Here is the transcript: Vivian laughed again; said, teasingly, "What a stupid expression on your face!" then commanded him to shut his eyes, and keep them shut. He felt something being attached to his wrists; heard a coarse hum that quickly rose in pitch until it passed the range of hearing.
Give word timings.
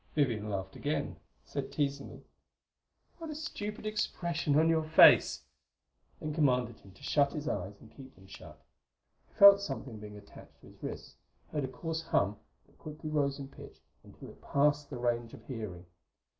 Vivian 0.15 0.49
laughed 0.49 0.75
again; 0.75 1.17
said, 1.45 1.71
teasingly, 1.71 2.23
"What 3.19 3.29
a 3.29 3.35
stupid 3.35 3.85
expression 3.85 4.57
on 4.57 4.67
your 4.67 4.81
face!" 4.83 5.43
then 6.19 6.33
commanded 6.33 6.79
him 6.79 6.89
to 6.93 7.03
shut 7.03 7.33
his 7.33 7.47
eyes, 7.47 7.75
and 7.79 7.95
keep 7.95 8.15
them 8.15 8.25
shut. 8.25 8.59
He 9.27 9.33
felt 9.35 9.61
something 9.61 9.99
being 9.99 10.17
attached 10.17 10.59
to 10.61 10.69
his 10.71 10.81
wrists; 10.81 11.15
heard 11.51 11.65
a 11.65 11.67
coarse 11.67 12.01
hum 12.01 12.37
that 12.65 12.79
quickly 12.79 13.11
rose 13.11 13.37
in 13.37 13.49
pitch 13.49 13.77
until 14.03 14.29
it 14.31 14.41
passed 14.41 14.89
the 14.89 14.97
range 14.97 15.35
of 15.35 15.45
hearing. 15.45 15.85